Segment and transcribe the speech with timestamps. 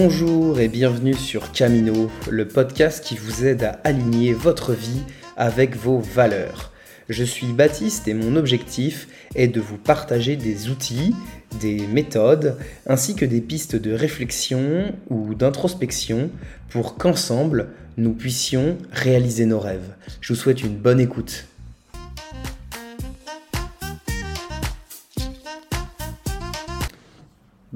[0.00, 5.02] Bonjour et bienvenue sur Camino, le podcast qui vous aide à aligner votre vie
[5.36, 6.70] avec vos valeurs.
[7.08, 11.16] Je suis Baptiste et mon objectif est de vous partager des outils,
[11.60, 12.56] des méthodes,
[12.86, 16.30] ainsi que des pistes de réflexion ou d'introspection
[16.68, 19.96] pour qu'ensemble, nous puissions réaliser nos rêves.
[20.20, 21.47] Je vous souhaite une bonne écoute.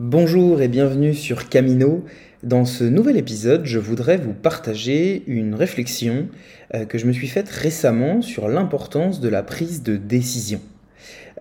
[0.05, 2.05] Bonjour et bienvenue sur Camino.
[2.43, 6.27] Dans ce nouvel épisode, je voudrais vous partager une réflexion
[6.75, 10.61] euh, que je me suis faite récemment sur l'importance de la prise de décision.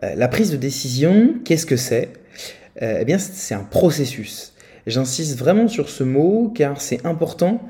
[0.04, 2.10] Euh, la prise de décision, qu'est-ce que c'est?
[2.84, 4.54] Euh, Eh bien, c'est un processus.
[4.86, 7.68] J'insiste vraiment sur ce mot car c'est important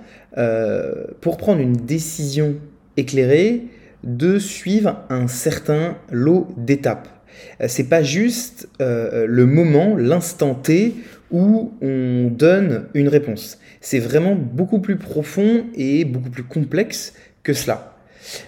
[1.22, 2.56] pour prendre une décision
[2.98, 3.64] éclairée
[4.04, 7.21] de suivre un certain lot d'étapes.
[7.62, 10.96] Euh, c'est pas juste euh, le moment, l'instant T
[11.32, 13.58] où on donne une réponse.
[13.80, 17.96] C'est vraiment beaucoup plus profond et beaucoup plus complexe que cela.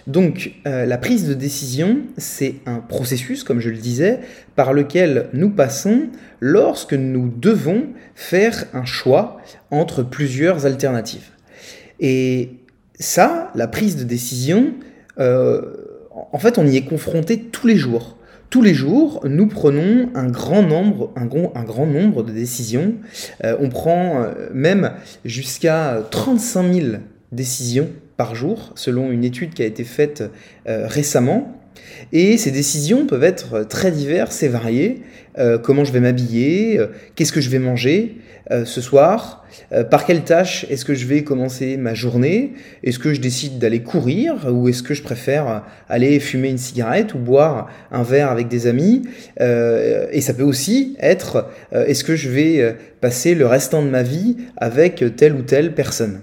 [0.06, 4.20] Donc euh, la prise de décision, c'est un processus, comme je le disais,
[4.54, 6.08] par lequel nous passons
[6.40, 9.38] lorsque nous devons faire un choix
[9.70, 11.30] entre plusieurs alternatives.
[12.00, 12.50] Et
[13.00, 14.74] ça, la prise de décision,
[15.16, 18.18] en fait, on y est confronté tous les jours.
[18.54, 22.94] Tous les jours, nous prenons un grand nombre, un grand, nombre de décisions.
[23.42, 24.92] Euh, on prend euh, même
[25.24, 26.86] jusqu'à 35 000
[27.32, 30.22] décisions par jour, selon une étude qui a été faite
[30.68, 31.63] euh, récemment.
[32.12, 35.02] Et ces décisions peuvent être très diverses et variées.
[35.38, 38.18] Euh, comment je vais m'habiller, euh, qu'est-ce que je vais manger
[38.52, 39.46] euh, ce soir,
[39.90, 43.82] par quelle tâche est-ce que je vais commencer ma journée, est-ce que je décide d'aller
[43.82, 48.48] courir ou est-ce que je préfère aller fumer une cigarette ou boire un verre avec
[48.48, 49.02] des amis.
[49.40, 54.36] et ça peut aussi être est-ce que je vais passer le restant de ma vie
[54.56, 56.20] avec telle ou telle personne.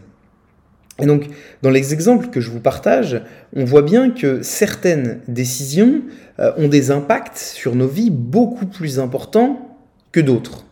[0.99, 1.27] Et donc,
[1.61, 3.21] dans les exemples que je vous partage,
[3.55, 6.01] on voit bien que certaines décisions
[6.39, 9.77] euh, ont des impacts sur nos vies beaucoup plus importants
[10.11, 10.65] que d'autres.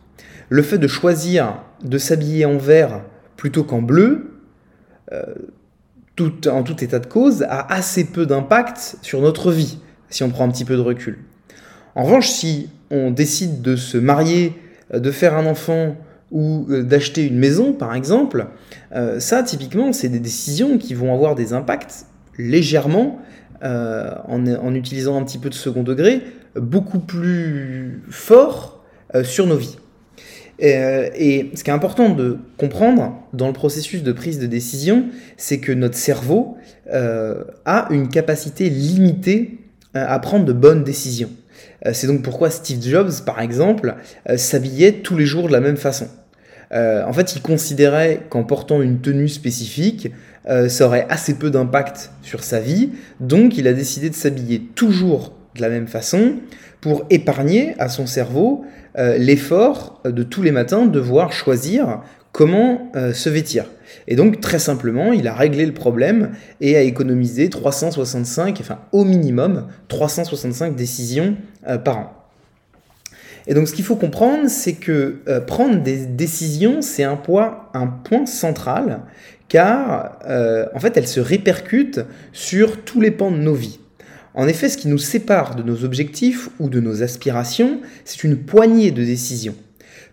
[0.48, 3.02] Le fait de choisir de s'habiller en vert
[3.36, 4.42] plutôt qu'en bleu,
[5.12, 5.24] euh,
[6.50, 9.78] en tout état de cause, a assez peu d'impact sur notre vie,
[10.10, 11.18] si on prend un petit peu de recul.
[11.94, 14.54] En revanche, si on décide de se marier,
[14.92, 15.96] euh, de faire un enfant,
[16.30, 18.46] ou euh, d'acheter une maison, par exemple,
[18.94, 22.06] euh, ça, typiquement, c'est des décisions qui vont avoir des impacts
[22.38, 23.18] légèrement,
[23.62, 26.22] euh, en, utilisant un petit peu de second degré,
[26.54, 28.82] beaucoup plus forts
[29.24, 29.76] sur nos vies.
[30.60, 35.58] et ce qui est important de comprendre dans le processus de prise de décision, c'est
[35.58, 36.56] que notre cerveau
[36.90, 39.58] a une capacité limitée
[39.94, 41.30] à prendre de bonnes décisions.
[41.92, 43.96] C'est donc pourquoi Steve Jobs, par exemple,
[44.36, 46.08] s'habillait tous les jours de la même façon.
[46.72, 50.10] Euh, en fait, il considérait qu'en portant une tenue spécifique,
[50.48, 54.60] euh, ça aurait assez peu d'impact sur sa vie, donc il a décidé de s'habiller
[54.74, 56.34] toujours de la même façon
[56.80, 58.64] pour épargner à son cerveau
[58.96, 63.64] euh, l'effort de tous les matins de devoir choisir comment se vêtir.
[64.06, 69.04] Et donc très simplement, il a réglé le problème et a économisé 365, enfin au
[69.04, 71.34] minimum 365 décisions
[71.82, 72.19] par an.
[73.46, 77.68] Et donc ce qu'il faut comprendre, c'est que euh, prendre des décisions, c'est un point,
[78.26, 79.02] central,
[79.48, 82.00] car euh, en fait, elles se répercutent
[82.32, 83.80] sur tous les pans de nos vies.
[84.34, 88.36] En effet, ce qui nous sépare de nos objectifs ou de nos aspirations, c'est une
[88.36, 89.56] poignée de décisions.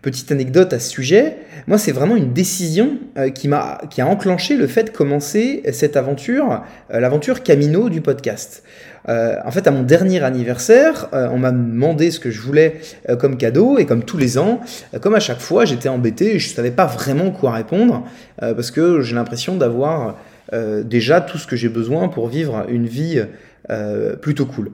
[0.02, 4.68] Petite anecdote à ce sujet, moi c'est vraiment une décision euh, qui a enclenché le
[4.68, 8.64] fait de commencer cette aventure, l'aventure Camino du podcast.
[9.10, 12.82] Euh, en fait, à mon dernier anniversaire, euh, on m'a demandé ce que je voulais
[13.10, 14.60] euh, comme cadeau, et comme tous les ans,
[15.02, 18.06] comme à chaque fois, j'étais embêté je ne savais pas vraiment quoi répondre,
[18.40, 20.18] parce que j'ai l'impression d'avoir
[20.84, 23.22] déjà tout ce que j'ai besoin pour vivre une vie
[24.22, 24.72] plutôt cool.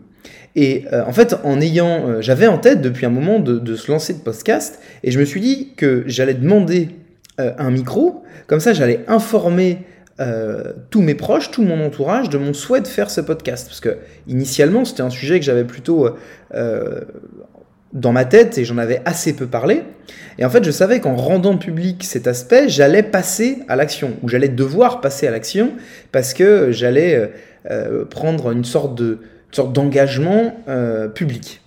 [0.56, 4.20] Et en fait, en ayant, j'avais en tête depuis un moment de, se lancer de
[4.20, 6.90] podcast, et je me suis dit que j'allais demander
[7.38, 9.80] un micro, comme ça j'allais informer
[10.20, 13.68] euh, tous mes proches, tout mon entourage de mon souhait de faire ce podcast.
[13.68, 16.08] Parce que initialement, c'était un sujet que j'avais plutôt
[16.54, 17.02] euh,
[17.94, 19.84] dans ma tête et j'en avais assez peu parlé.
[20.38, 24.30] Et en fait, je savais qu'en rendant public cet aspect, j'allais passer à l'action, ou
[24.30, 25.72] j'allais devoir passer à l'action,
[26.12, 27.32] parce que j'allais
[27.70, 29.20] euh, prendre une sorte de
[29.52, 30.56] sorte d'engagement
[31.14, 31.63] public.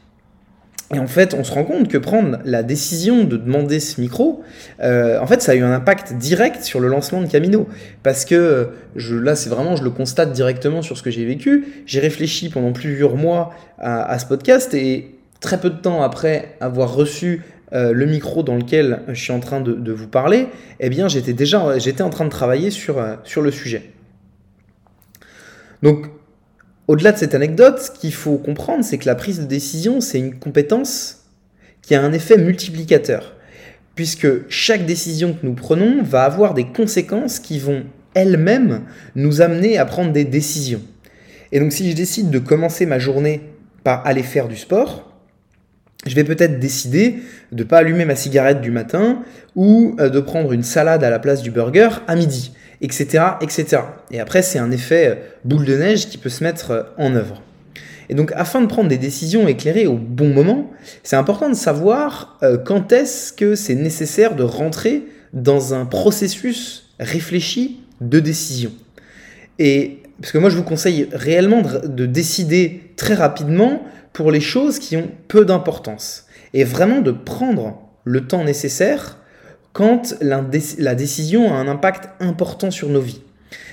[0.95, 4.45] Et en fait, on se rend compte que prendre la décision de demander ce micro,
[4.81, 7.69] euh, en fait, ça a eu un impact direct sur le lancement de Camino.
[8.05, 11.83] Parce que je, là, c'est vraiment, je le constate directement sur ce que j'ai vécu.
[11.87, 16.95] J'ai réfléchi pendant plusieurs mois à, ce podcast et très peu de temps après avoir
[16.95, 17.43] reçu
[17.73, 20.47] le micro dans lequel je suis en train de, vous parler,
[20.81, 23.91] eh bien j'étais déjà j'étais en train de travailler sur, sur le sujet.
[25.83, 26.07] Donc
[26.89, 30.19] au-delà de cette anecdote, ce qu'il faut comprendre, c'est que la prise de décision, c'est
[30.19, 31.25] une compétence
[31.83, 33.35] qui a un effet multiplicateur,
[33.95, 37.85] puisque chaque décision que nous prenons va avoir des conséquences qui vont
[38.15, 38.83] elles-mêmes
[39.15, 40.83] nous amener à prendre des décisions.
[41.53, 43.41] Et donc si je décide de commencer ma journée
[43.85, 45.13] par aller faire du sport,
[46.07, 47.17] je vais peut-être décider
[47.53, 49.23] de ne pas allumer ma cigarette du matin
[49.57, 53.83] ou euh, de prendre une salade à la place du burger à midi etc., etc.
[54.11, 55.15] Et après, c'est un effet euh,
[55.45, 57.43] boule de neige qui peut se mettre euh, en œuvre.
[58.09, 60.71] Et donc, afin de prendre des décisions éclairées au bon moment,
[61.03, 66.91] c'est important de savoir euh, quand est-ce que c'est nécessaire de rentrer dans un processus
[67.01, 68.71] réfléchi de décision.
[69.59, 73.83] Et parce que moi, je vous conseille réellement de, de décider très rapidement
[74.13, 76.27] pour les choses qui ont peu d'importance.
[76.55, 79.19] Et vraiment de prendre le temps nécessaire
[79.77, 80.41] quand la,
[80.95, 83.21] décision a un impact important sur nos vies.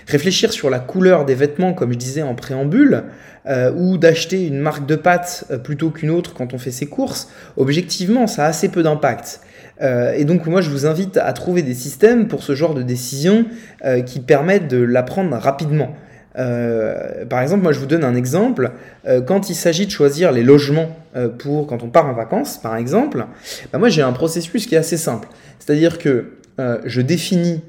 [0.06, 3.06] Réfléchir sur la couleur des vêtements, comme je disais en préambule,
[3.48, 6.88] euh, ou d'acheter une marque de pâtes euh, plutôt qu'une autre quand on fait ses
[6.88, 9.40] courses, objectivement, ça a assez peu d'impact.
[9.82, 12.84] Euh, et donc moi, je vous invite à trouver des systèmes pour ce genre de
[12.84, 13.46] décision
[14.06, 15.96] qui permettent de l'apprendre rapidement.
[16.36, 18.72] par exemple, moi je vous donne un exemple.
[19.26, 20.90] quand il s'agit de choisir les logements
[21.38, 23.26] pour quand on part en vacances, par exemple,
[23.72, 25.30] bah, moi j'ai un processus qui est assez simple.
[25.64, 26.26] C'est-à-dire que
[26.60, 27.62] euh, je définis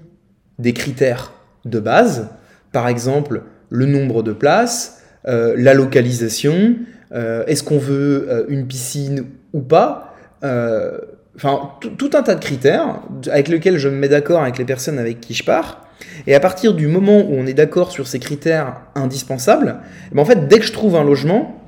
[0.59, 1.33] des critères
[1.65, 2.29] de base,
[2.73, 6.75] par exemple le nombre de places, euh, la localisation,
[7.13, 13.01] euh, est-ce qu'on veut une piscine ou pas, enfin tout un tas de critères
[13.31, 15.87] avec lesquels je me mets d'accord avec les personnes avec qui je pars.
[16.27, 19.77] Et à partir du moment où on est d'accord sur ces critères indispensables,
[20.11, 21.63] eh ben, en fait, dès que je trouve un logement,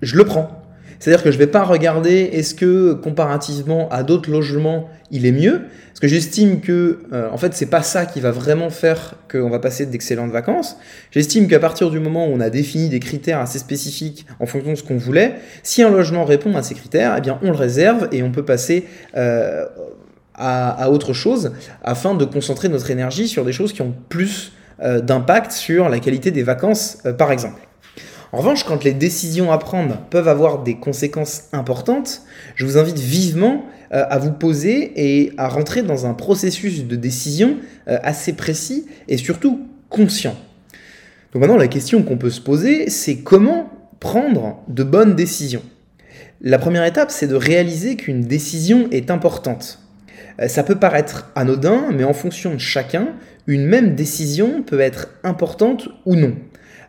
[0.00, 0.61] je le prends.
[1.02, 5.32] C'est-à-dire que je ne vais pas regarder est-ce que comparativement à d'autres logements, il est
[5.32, 5.62] mieux.
[5.88, 9.50] Parce que j'estime que, euh, en fait, c'est pas ça qui va vraiment faire qu'on
[9.50, 10.76] va passer d'excellentes vacances.
[11.10, 14.70] J'estime qu'à partir du moment où on a défini des critères assez spécifiques en fonction
[14.70, 15.34] de ce qu'on voulait,
[15.64, 18.44] si un logement répond à ces critères, eh bien, on le réserve et on peut
[18.44, 19.66] passer euh,
[20.36, 21.50] à, autre chose
[21.82, 25.98] afin de concentrer notre énergie sur des choses qui ont plus euh, d'impact sur la
[25.98, 27.58] qualité des vacances, par exemple.
[28.32, 32.22] En revanche, quand les décisions à prendre peuvent avoir des conséquences importantes,
[32.54, 36.96] je vous invite vivement euh, à vous poser et à rentrer dans un processus de
[36.96, 37.58] décision
[37.88, 40.34] euh, assez précis et surtout conscient.
[41.32, 43.70] Donc maintenant, la question qu'on peut se poser, c'est comment
[44.00, 45.62] prendre de bonnes décisions?
[46.40, 49.78] La première étape, c'est de réaliser qu'une décision est importante.
[50.40, 53.08] Euh, ça peut paraître anodin, mais en fonction de chacun,
[53.46, 56.34] une même décision peut être importante ou non.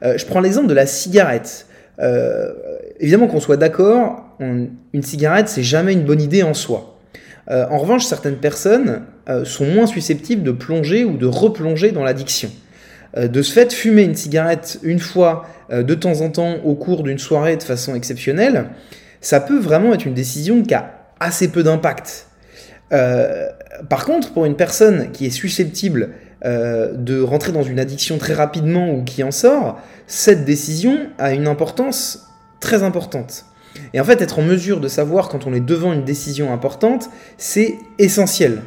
[0.03, 1.67] Euh, je prends l'exemple de la cigarette.
[1.99, 2.51] Euh,
[2.99, 6.97] évidemment qu'on soit d'accord, une cigarette, c'est jamais une bonne idée en soi.
[7.49, 9.03] Euh, en revanche, certaines personnes
[9.45, 12.49] sont moins susceptibles de plonger ou de replonger dans l'addiction.
[13.15, 17.19] de ce fait, fumer une cigarette une fois de temps en temps au cours d'une
[17.19, 18.65] soirée de façon exceptionnelle,
[19.21, 20.91] ça peut vraiment être une décision qui a
[21.21, 22.27] assez peu d'impact.
[22.89, 26.09] par contre, pour une personne qui est susceptible
[26.45, 31.31] euh, de rentrer dans une addiction très rapidement ou qui en sort, cette décision a
[31.31, 32.27] une importance
[32.59, 33.45] très importante.
[33.93, 37.09] Et en fait, être en mesure de savoir quand on est devant une décision importante,
[37.37, 38.61] c'est essentiel.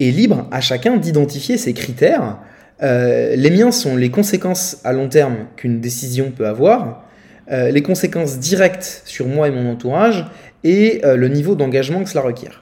[0.00, 2.38] Et libre à chacun d'identifier ses critères.
[2.82, 7.04] Euh, les miens sont les conséquences à long terme qu'une décision peut avoir,
[7.50, 10.26] euh, les conséquences directes sur moi et mon entourage,
[10.64, 12.61] et le niveau d'engagement que cela requiert.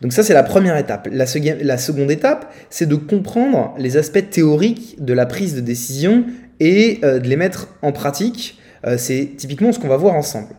[0.00, 1.08] Donc ça, c'est la première étape.
[1.10, 6.24] La, seconde étape, c'est de comprendre les aspects théoriques de la prise de décision
[6.58, 8.58] et euh, de les mettre en pratique.
[8.86, 10.54] Euh, c'est typiquement ce qu'on va voir ensemble.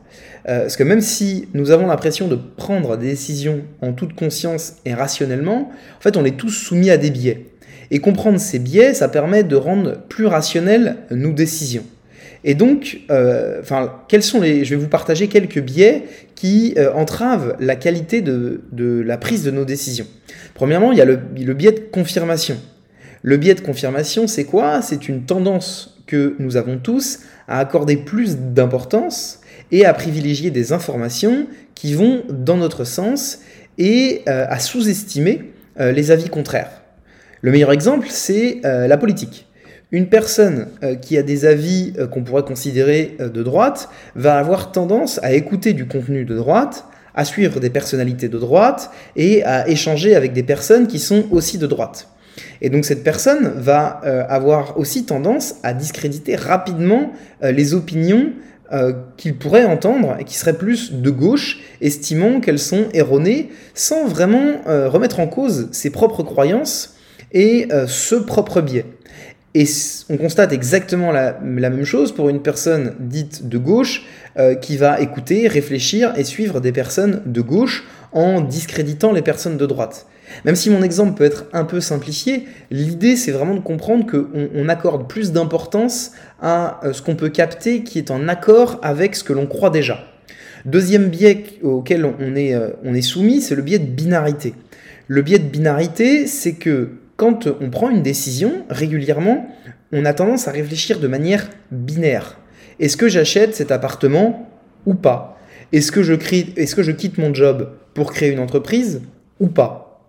[0.47, 4.75] Euh, parce que même si nous avons l'impression de prendre des décisions en toute conscience
[4.85, 7.47] et rationnellement, en fait, on est tous soumis à des biais.
[7.91, 11.83] Et comprendre ces biais, ça permet de rendre plus rationnelles nos décisions.
[12.43, 13.61] Et donc, euh,
[14.07, 16.03] quels sont les Je vais vous partager quelques biais
[16.35, 18.61] qui euh, entravent la qualité de,
[19.05, 20.07] la prise de nos décisions.
[20.55, 21.17] Premièrement, il y a le,
[21.53, 22.57] biais de confirmation.
[23.21, 24.81] Le biais de confirmation, c'est quoi?
[24.81, 30.73] C'est une tendance que nous avons tous à accorder plus d'importance et à privilégier des
[30.73, 31.45] informations
[31.75, 33.39] qui vont dans notre sens
[33.77, 36.81] et euh, à sous-estimer les avis contraires.
[37.41, 39.47] Le meilleur exemple, c'est la politique.
[39.91, 44.37] Une personne euh, qui a des avis euh, qu'on pourrait considérer euh, de droite va
[44.37, 49.43] avoir tendance à écouter du contenu de droite, à suivre des personnalités de droite et
[49.43, 52.07] à échanger avec des personnes qui sont aussi de droite.
[52.61, 58.31] Et donc cette personne va avoir aussi tendance à discréditer rapidement les opinions
[59.17, 64.61] qu'il pourrait entendre et qui seraient plus de gauche, estimant qu'elles sont erronées, sans vraiment
[64.65, 66.95] remettre en cause ses propres croyances
[67.33, 68.85] et ce propre biais.
[69.53, 69.65] Et
[70.09, 74.05] on constate exactement la, même chose pour une personne dite de gauche
[74.61, 79.65] qui va écouter, réfléchir et suivre des personnes de gauche en discréditant les personnes de
[79.65, 80.07] droite.
[80.45, 84.69] Même si mon exemple peut être un peu simplifié, l'idée c'est vraiment de comprendre qu'on
[84.69, 89.23] accorde plus d'importance à euh, ce qu'on peut capter qui est en accord avec ce
[89.23, 90.05] que l'on croit déjà.
[90.65, 94.53] Deuxième biais auquel on euh, on est soumis, c'est le biais de binarité.
[95.07, 96.89] Le biais de binarité, c'est que
[97.21, 99.47] quand on prend une décision régulièrement,
[99.91, 102.39] on a tendance à réfléchir de manière binaire.
[102.79, 104.49] Est-ce que j'achète cet appartement
[104.87, 105.37] ou pas?
[105.71, 109.03] Est-ce que, je quitte mon job pour créer une entreprise
[109.39, 110.01] ou pas?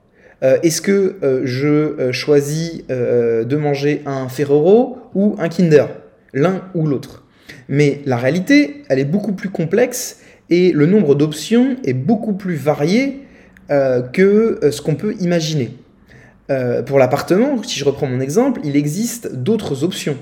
[0.43, 5.89] Euh, est-ce que euh, je euh, choisis de manger un Ferrero ou un Kinder
[6.33, 7.27] L'un ou l'autre?
[7.69, 12.55] Mais la réalité, elle est beaucoup plus complexe et le nombre d'options est beaucoup plus
[12.55, 13.19] varié
[13.69, 15.73] que ce qu'on peut imaginer.
[16.87, 20.17] Pour l'appartement, si je reprends mon exemple, il existe d'autres options.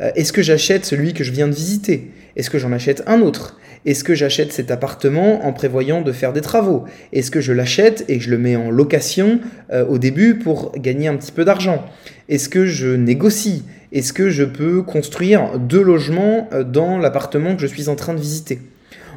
[0.00, 2.10] Est-ce que j'achète celui que je viens de visiter?
[2.34, 3.58] Est-ce que j'en achète un autre?
[3.86, 6.84] Est-ce que j'achète cet appartement en prévoyant de faire des travaux?
[7.14, 9.40] Est-ce que je l'achète et je le mets en location
[9.72, 11.86] euh, au début pour gagner un petit peu d'argent?
[12.28, 13.64] Est-ce que je négocie?
[13.92, 18.12] Est-ce que je peux construire deux logements euh, dans l'appartement que je suis en train
[18.12, 18.60] de visiter?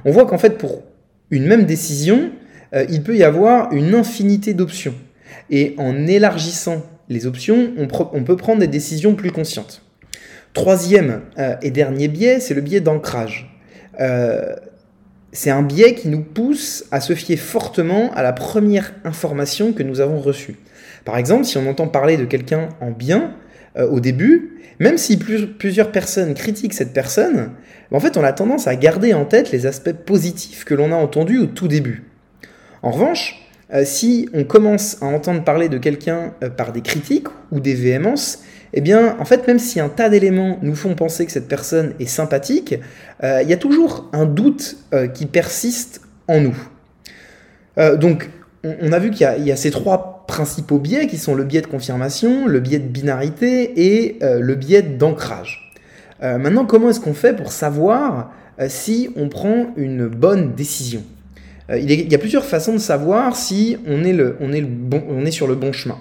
[0.05, 0.83] On voit qu'en fait pour
[1.29, 2.31] une même décision,
[2.73, 4.95] euh, il peut y avoir une infinité d'options.
[5.55, 9.83] Et en élargissant les options, on, peut prendre des décisions plus conscientes.
[10.53, 11.21] Troisième
[11.61, 13.55] et dernier biais, c'est le biais d'ancrage.
[13.99, 14.55] Euh,
[15.31, 19.83] c'est un biais qui nous pousse à se fier fortement à la première information que
[19.83, 20.55] nous avons reçue.
[21.05, 23.35] Par exemple, si on entend parler de quelqu'un en bien
[23.77, 27.51] euh, au début, même si plusieurs personnes critiquent cette personne,
[27.91, 30.95] en fait, on a tendance à garder en tête les aspects positifs que l'on a
[30.95, 32.05] entendus au tout début.
[32.81, 33.42] En revanche,
[33.73, 38.43] euh, si on commence à entendre parler de quelqu'un par des critiques ou des véhémences,
[38.73, 41.93] eh bien, en fait, même si un tas d'éléments nous font penser que cette personne
[41.99, 42.75] est sympathique,
[43.23, 46.57] euh, il y a toujours un doute euh, qui persiste en nous.
[47.77, 48.29] Euh, donc,
[48.63, 51.67] on, a vu qu'il y, a ces trois principaux biais qui sont le biais de
[51.67, 55.73] confirmation, le biais de binarité et le biais d'ancrage.
[56.21, 58.31] maintenant, comment est-ce qu'on fait pour savoir
[58.69, 61.03] si on prend une bonne décision?
[61.69, 65.03] Il, y a plusieurs façons de savoir si on est, le, on est, le bon,
[65.09, 65.97] on est sur le bon chemin.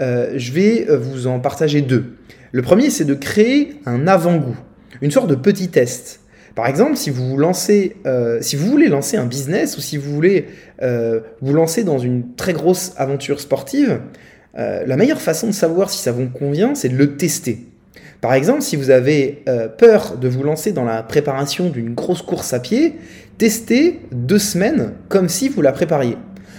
[0.00, 2.16] Euh, je vais euh, vous en partager deux.
[2.52, 4.56] Le premier, c'est de créer un avant-goût,
[5.02, 6.20] une sorte de petit test.
[6.54, 10.46] Par exemple, euh, si vous voulez lancer un business ou si vous voulez
[11.40, 14.00] vous lancer dans une très grosse aventure sportive,
[14.54, 17.66] la meilleure façon de savoir si ça vous convient, c'est de le tester.
[18.20, 19.44] Par exemple, si vous avez
[19.78, 22.96] peur de vous lancer dans la préparation d'une grosse course à pied,
[23.40, 26.18] testez deux semaines comme si vous la prépariez.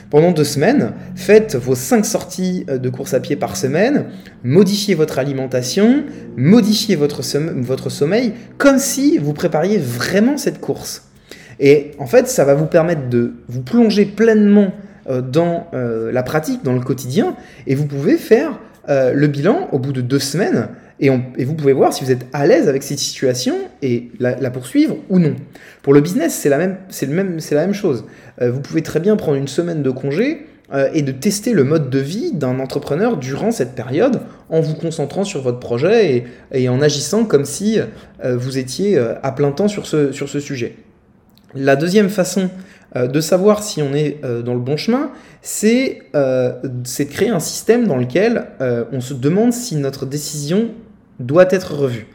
[0.09, 4.05] Pendant deux semaines, faites vos cinq sorties euh, de course à pied par semaine,
[4.43, 6.03] modifiez votre alimentation,
[6.35, 7.21] modifiez votre,
[7.61, 11.03] votre sommeil, comme si vous prépariez vraiment cette course.
[11.59, 14.73] Et en fait, ça va vous permettre de vous plonger pleinement
[15.07, 17.35] euh, dans euh, la pratique, dans le quotidien,
[17.67, 20.67] et vous pouvez faire le bilan au bout de deux semaines
[21.01, 24.97] et, vous pouvez voir si vous êtes à l'aise avec cette situation et la, poursuivre
[25.09, 25.35] ou non.
[25.81, 28.05] Pour le business, c'est la, même, la même chose.
[28.39, 31.63] Euh, vous pouvez très bien prendre une semaine de congé euh, et de tester le
[31.63, 36.69] mode de vie d'un entrepreneur durant cette période en vous concentrant sur votre projet et,
[36.69, 37.79] en agissant comme si
[38.23, 40.75] euh, vous étiez à plein temps sur ce, sur ce sujet.
[41.55, 42.49] La deuxième façon
[42.95, 47.97] de savoir si on est dans le bon chemin, c'est de créer un système dans
[47.97, 48.47] lequel
[48.91, 50.69] on se demande si notre décision
[51.25, 52.07] doit être revu.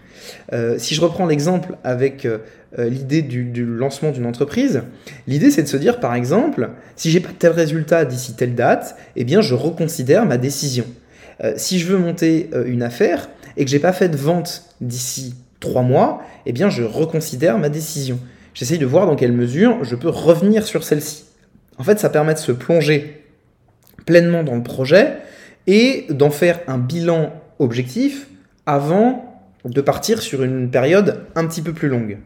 [0.53, 2.39] Euh, si je reprends l'exemple avec euh,
[2.79, 4.83] euh, l'idée du, lancement d'une entreprise,
[5.27, 8.97] l'idée c'est de se dire par exemple, si j'ai pas tel résultat d'ici telle date,
[9.17, 10.85] eh bien je reconsidère ma décision.
[11.57, 15.83] si je veux monter une affaire et que j'ai pas fait de vente d'ici trois
[15.83, 18.19] mois, eh bien je reconsidère ma décision.
[18.55, 21.25] J'essaye de voir dans quelle mesure je peux revenir sur celle-ci.
[21.79, 23.23] En fait, ça permet de se plonger
[24.07, 25.19] pleinement dans le projet
[25.67, 28.29] et d'en faire un bilan objectif
[28.67, 32.19] avant de partir sur une période un petit peu plus longue.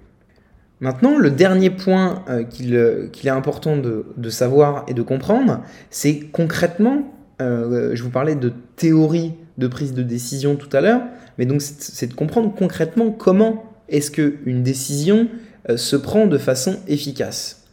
[0.81, 6.21] Maintenant, le dernier point euh, euh, qu'il est important de, savoir et de comprendre, c'est
[6.33, 11.03] concrètement, euh, je vous parlais de théorie de prise de décision tout à l'heure,
[11.37, 15.29] mais donc c'est de comprendre concrètement comment est-ce qu'une décision
[15.77, 17.65] se prend de façon efficace.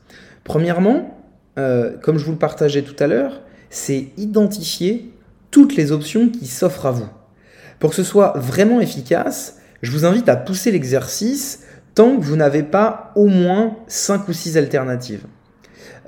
[0.43, 1.17] Premièrement,
[1.55, 5.13] comme je vous le partageais tout à l'heure, c'est identifier
[5.49, 7.07] toutes les options qui s'offrent à vous.
[7.79, 12.35] Pour que ce soit vraiment efficace, je vous invite à pousser l'exercice tant que vous
[12.35, 15.25] n'avez pas au moins 5 ou 6 alternatives.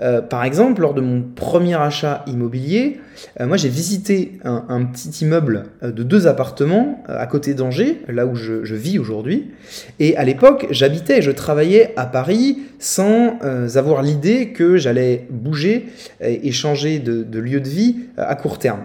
[0.02, 3.00] Euh, par exemple, lors de mon premier achat immobilier,
[3.40, 8.26] euh, moi j'ai visité un, petit immeuble euh, de deux appartements à côté d'Angers, là
[8.26, 9.52] où je, vis aujourd'hui.
[10.00, 13.40] Et à l'époque, j'habitais et je travaillais à Paris sans
[13.76, 15.88] avoir l'idée que j'allais bouger
[16.22, 18.82] et, changer de, lieu de vie à court terme.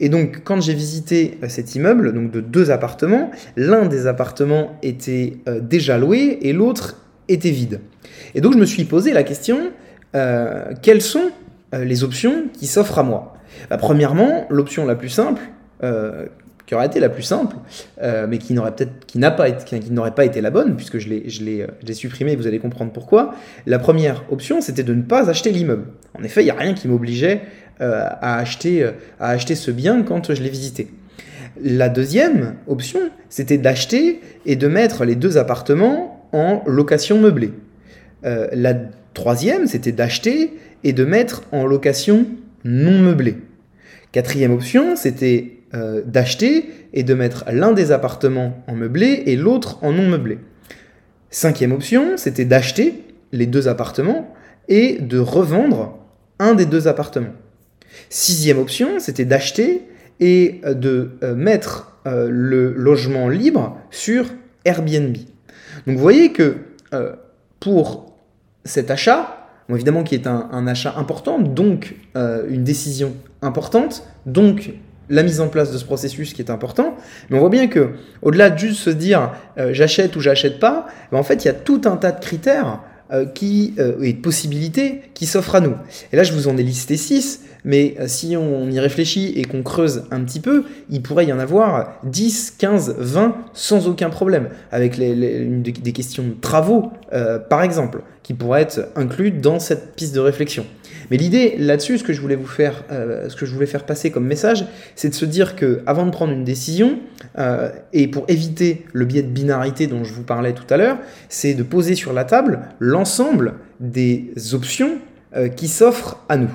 [0.00, 5.34] Et donc, quand j'ai visité cet immeuble, donc de deux appartements, l'un des appartements était
[5.60, 6.96] déjà loué et l'autre
[7.28, 7.80] était vide.
[8.34, 9.72] Et donc, je me suis posé la question
[10.14, 11.30] euh, quelles sont
[11.74, 13.34] euh, les options qui s'offrent à moi?
[13.70, 15.42] Bah, Premièrement, l'option la plus simple,
[15.82, 16.26] euh,
[16.68, 17.56] qui aurait été la plus simple,
[18.28, 20.98] mais qui n'aurait peut-être, qui n'a pas été, qui, n'aurait pas été la bonne, puisque
[20.98, 23.34] je l'ai, je l'ai, je supprimé, vous allez comprendre pourquoi.
[23.64, 25.86] La première option, c'était de ne pas acheter l'immeuble.
[26.12, 27.40] En effet, il n'y a rien qui m'obligeait
[27.80, 28.84] à, acheter,
[29.18, 30.88] à acheter ce bien quand je l'ai visité.
[31.58, 37.52] La deuxième option, c'était d'acheter et de mettre les deux appartements en location meublée.
[38.22, 38.74] la
[39.18, 40.52] Troisième, c'était d'acheter
[40.84, 42.26] et de mettre en location
[42.62, 43.38] non meublée.
[44.12, 49.78] Quatrième option, c'était euh, d'acheter et de mettre l'un des appartements en meublé et l'autre
[49.82, 50.38] en non meublé.
[51.30, 54.34] Cinquième option, c'était d'acheter les deux appartements
[54.68, 55.98] et de revendre
[56.38, 57.34] un des deux appartements.
[58.08, 59.82] Sixième option, c'était d'acheter
[60.20, 64.26] et de euh, mettre euh, le logement libre sur
[64.64, 65.16] Airbnb.
[65.86, 66.56] Donc vous voyez que
[67.60, 68.14] pour
[68.64, 69.38] cet achat,
[69.74, 74.72] évidemment qui est un, achat important, donc euh, une décision importante, donc
[75.10, 76.96] la mise en place de ce processus qui est important,
[77.30, 77.90] mais on voit bien que
[78.22, 81.50] au-delà de juste se dire euh, j'achète ou j'achète pas, ben, en fait il y
[81.50, 85.74] a tout un tas de critères euh, qui, et de possibilités qui s'offrent à nous.
[86.12, 89.44] Et là je vous en ai listé 6, mais euh, si on y réfléchit et
[89.44, 94.10] qu'on creuse un petit peu, il pourrait y en avoir 10, 15, 20 sans aucun
[94.10, 99.94] problème, avec des questions de travaux, euh, par exemple, qui pourraient être incluses dans cette
[99.94, 100.64] piste de réflexion.
[101.10, 103.84] Mais l'idée là-dessus, ce que je voulais vous faire, euh, ce que je voulais faire
[103.84, 106.98] passer comme message, c'est de se dire que avant de prendre une décision,
[107.92, 111.54] et pour éviter le biais de binarité dont je vous parlais tout à l'heure, c'est
[111.54, 114.98] de poser sur la table l'ensemble des options
[115.54, 116.50] qui s'offrent à nous.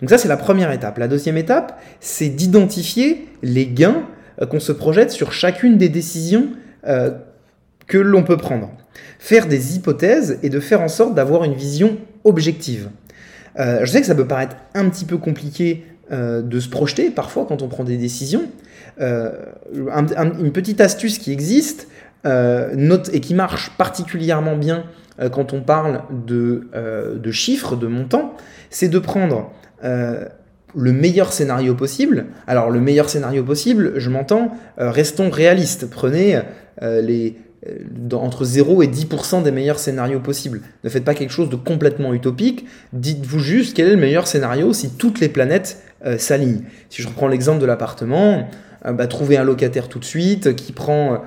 [0.00, 0.98] Donc ça, c'est la première étape.
[0.98, 4.04] La deuxième étape, c'est d'identifier les gains
[4.40, 6.48] euh, qu'on se projette sur chacune des décisions
[6.86, 7.10] euh,
[7.86, 8.70] que l'on peut prendre.
[9.18, 12.88] Faire des hypothèses et de faire en sorte d'avoir une vision objective.
[13.58, 17.44] Euh, je sais que ça peut paraître un petit peu compliqué de se projeter parfois
[17.46, 18.44] quand on prend des décisions.
[18.98, 21.86] une petite astuce qui existe
[22.24, 24.84] et qui marche particulièrement bien
[25.30, 28.32] quand on parle de, chiffres, de montants,
[28.70, 29.52] c'est de prendre
[29.84, 30.24] euh,
[30.74, 32.26] le meilleur scénario possible.
[32.46, 35.88] Alors le meilleur scénario possible, je m'entends, euh, restons réalistes.
[35.88, 36.40] Prenez
[36.82, 37.00] euh,
[37.66, 40.60] les, entre 0 et 10% des meilleurs scénarios possibles.
[40.84, 42.66] Ne faites pas quelque chose de complètement utopique.
[42.92, 45.82] Dites-vous juste quel est le meilleur scénario si toutes les planètes
[46.18, 46.62] s'alignent.
[46.90, 48.48] Si je reprends l'exemple de l'appartement,
[48.84, 51.24] bah, trouver un locataire tout de suite qui prend,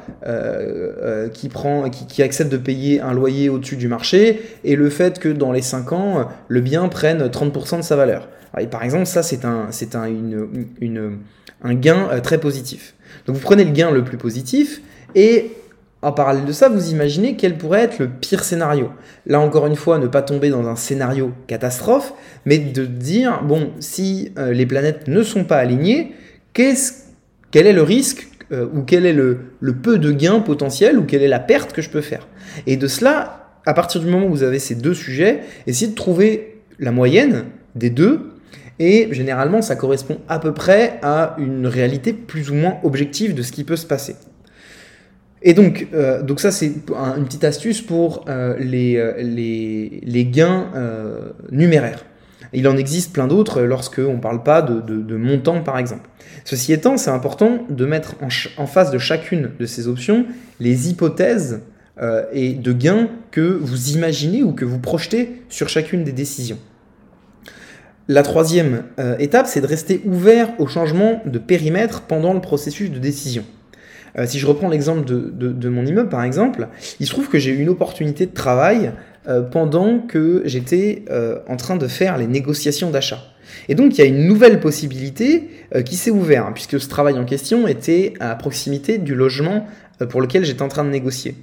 [1.34, 5.28] qui, prend qui, accepte de payer un loyer au-dessus du marché et le fait que
[5.28, 8.30] dans les 5 ans, le bien prenne 30% de sa valeur
[8.70, 11.18] par exemple, ça, c'est un, c'est un, une,
[11.64, 12.96] un gain euh, très positif.
[13.26, 14.82] Donc vous prenez le gain le plus positif
[15.16, 15.52] et
[16.02, 18.90] en parallèle de ça, vous imaginez quel pourrait être le pire scénario.
[19.28, 22.14] Là encore une fois, ne pas tomber dans un scénario catastrophe,
[22.46, 26.14] mais de dire, bon, si euh, les planètes ne sont pas alignées,
[26.54, 26.76] quel
[27.54, 29.38] est le risque euh, ou quel est le,
[29.82, 32.28] peu de gain potentiel ou quelle est la perte que je peux faire?
[32.66, 35.96] Et de cela, à partir du moment où vous avez ces deux sujets, essayez de
[35.96, 38.32] trouver la moyenne des deux
[38.80, 43.44] et généralement, ça correspond à peu près à une réalité plus ou moins objective de
[43.44, 44.16] ce qui peut se passer.
[45.44, 50.68] Et donc, euh, donc ça, c'est une petite astuce pour euh, les, euh, les, gains
[51.52, 52.06] numéraires.
[52.54, 56.10] Il en existe plein d'autres lorsque on ne parle pas de, de, montant, par exemple.
[56.44, 58.28] Ceci étant, c'est important de mettre en,
[58.62, 60.26] en, face de chacune de ces options
[60.60, 61.62] les hypothèses
[62.34, 66.58] et de gains que vous imaginez ou que vous projetez sur chacune des décisions.
[68.08, 68.84] La troisième
[69.20, 73.44] étape, c'est de rester ouvert au changement de périmètre pendant le processus de décision.
[74.18, 76.68] Euh, si je reprends l'exemple de, mon immeuble, par exemple,
[77.00, 78.92] il se trouve que j'ai eu une opportunité de travail
[79.28, 81.06] euh, pendant que j'étais
[81.48, 83.20] en train de faire les négociations d'achat.
[83.68, 85.50] Et donc, il y a une nouvelle possibilité
[85.86, 89.68] qui s'est ouverte, hein, puisque ce travail en question était à proximité du logement
[90.10, 91.36] pour lequel j'étais en train de négocier.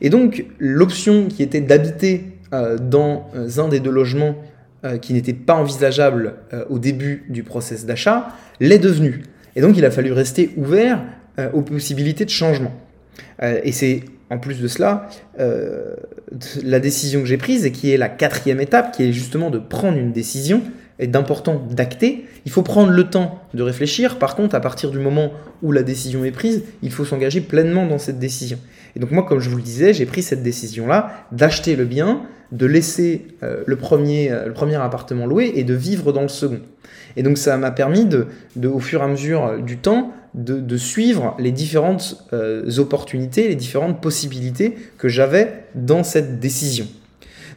[0.00, 4.36] Et donc, l'option qui était d'habiter dans un des deux logements
[4.82, 8.28] euh, qui n'était pas envisageable euh, au début du process d'achat,
[8.60, 9.24] l'est devenu.
[9.54, 11.02] Et donc il a fallu rester ouvert euh,
[11.52, 12.72] aux possibilités de changement.
[13.42, 15.08] et c'est en plus de cela,
[15.40, 15.96] euh,
[16.62, 19.58] la décision que j'ai prise et qui est la quatrième étape, qui est justement de
[19.58, 20.62] prendre une décision,
[21.00, 22.26] et d'important d'acter.
[22.44, 24.18] Il faut prendre le temps de réfléchir.
[24.18, 27.86] Par contre, à partir du moment où la décision est prise, il faut s'engager pleinement
[27.86, 28.58] dans cette décision.
[28.96, 32.22] Et donc moi, comme je vous le disais, j'ai pris cette décision-là d'acheter le bien,
[32.52, 36.28] de laisser euh, le, premier, euh, le premier appartement loué et de vivre dans le
[36.28, 36.60] second.
[37.16, 38.26] Et donc ça m'a permis, de,
[38.66, 44.00] au fur et à mesure du temps, de, suivre les différentes euh, opportunités, les différentes
[44.00, 46.86] possibilités que j'avais dans cette décision.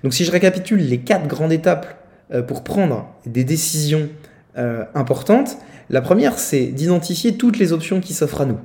[0.03, 4.09] Donc si je récapitule les quatre grandes étapes euh, pour prendre des décisions
[4.57, 5.57] euh, importantes,
[5.89, 8.59] la première c'est d'identifier toutes les options qui s'offrent à nous.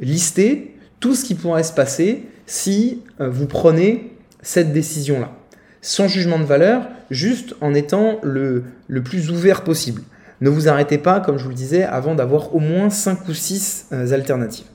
[0.00, 5.32] lister tout ce qui pourrait se passer si vous prenez cette décision-là.
[5.80, 8.64] Sans jugement de valeur, juste en étant le,
[9.04, 10.02] plus ouvert possible.
[10.40, 13.34] Ne vous arrêtez pas, comme je vous le disais, avant d'avoir au moins 5 ou
[13.34, 14.66] 6 euh, alternatives.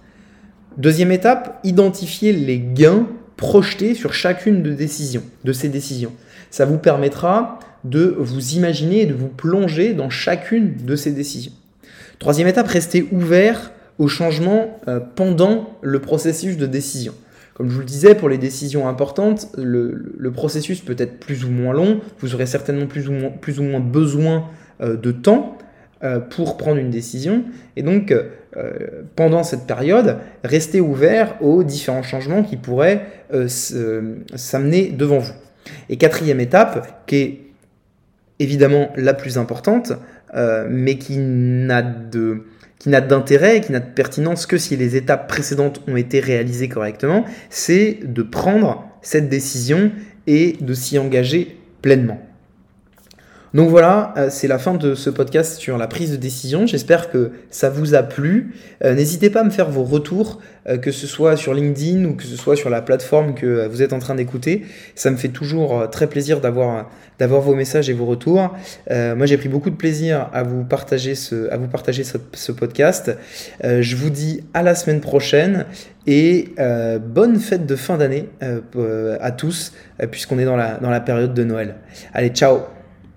[0.77, 4.75] Deuxième étape, identifier les gains projetés sur chacune de,
[5.53, 6.13] ces décisions.
[6.51, 11.51] Ça vous permettra de vous imaginer et de vous plonger dans chacune de ces décisions.
[12.17, 17.13] Troisième étape, restez ouvert aux changements euh, pendant le processus de décision.
[17.53, 21.51] Comme je vous le disais, pour les décisions importantes, le, processus peut être plus ou
[21.51, 24.47] moins long, vous aurez certainement plus ou moins, besoin
[24.81, 25.57] euh, de temps
[26.01, 27.43] euh, pour prendre une décision.
[27.75, 28.15] Et donc,
[29.15, 33.05] pendant cette période, restez ouvert aux différents changements qui pourraient
[33.45, 35.33] s'amener devant vous.
[35.87, 37.41] Et quatrième étape, qui est
[38.39, 39.93] évidemment la plus importante,
[40.33, 42.43] mais qui n'a de
[42.79, 46.19] qui n'a d'intérêt et qui n'a de pertinence que si les étapes précédentes ont été
[46.19, 49.91] réalisées correctement, c'est de prendre cette décision
[50.27, 52.19] et de s'y engager pleinement.
[53.53, 56.67] Donc voilà, euh, c'est la fin de ce podcast sur la prise de décision.
[56.67, 58.53] J'espère que ça vous a plu.
[58.83, 62.13] Euh, n'hésitez pas à me faire vos retours, euh, que ce soit sur LinkedIn ou
[62.13, 64.65] que ce soit sur la plateforme que vous êtes en train d'écouter.
[64.93, 66.85] Ça me fait toujours très plaisir d'avoir
[67.19, 68.55] vos messages et vos retours.
[68.89, 73.15] moi, j'ai pris beaucoup de plaisir à vous partager ce, à vous partager ce, podcast.
[73.63, 75.65] je vous dis à la semaine prochaine
[76.07, 76.49] et
[77.01, 78.29] bonne fête de fin d'année
[79.21, 79.73] à tous,
[80.11, 81.75] puisqu'on est dans la, dans la période de Noël.
[82.13, 82.78] Allez, ciao